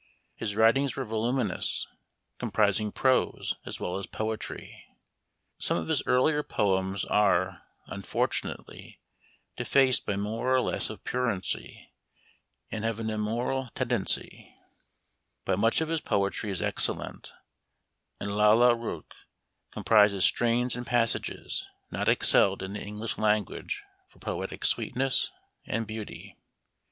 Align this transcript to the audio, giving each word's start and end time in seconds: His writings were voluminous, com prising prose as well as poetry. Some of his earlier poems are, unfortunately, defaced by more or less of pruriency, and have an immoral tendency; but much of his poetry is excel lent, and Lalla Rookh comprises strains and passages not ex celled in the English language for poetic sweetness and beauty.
His 0.33 0.55
writings 0.55 0.95
were 0.95 1.05
voluminous, 1.05 1.85
com 2.39 2.49
prising 2.51 2.91
prose 2.91 3.57
as 3.67 3.79
well 3.79 3.99
as 3.99 4.07
poetry. 4.07 4.83
Some 5.59 5.77
of 5.77 5.89
his 5.89 6.01
earlier 6.07 6.41
poems 6.41 7.05
are, 7.05 7.61
unfortunately, 7.85 8.99
defaced 9.55 10.03
by 10.07 10.15
more 10.15 10.51
or 10.55 10.59
less 10.59 10.89
of 10.89 11.03
pruriency, 11.03 11.91
and 12.71 12.83
have 12.83 12.97
an 12.97 13.11
immoral 13.11 13.69
tendency; 13.75 14.55
but 15.45 15.59
much 15.59 15.81
of 15.81 15.89
his 15.89 16.01
poetry 16.01 16.49
is 16.49 16.63
excel 16.63 16.95
lent, 16.95 17.31
and 18.19 18.35
Lalla 18.35 18.75
Rookh 18.75 19.13
comprises 19.69 20.25
strains 20.25 20.75
and 20.75 20.87
passages 20.87 21.67
not 21.91 22.09
ex 22.09 22.27
celled 22.27 22.63
in 22.63 22.73
the 22.73 22.81
English 22.81 23.19
language 23.19 23.83
for 24.09 24.17
poetic 24.17 24.65
sweetness 24.65 25.29
and 25.67 25.85
beauty. 25.85 26.39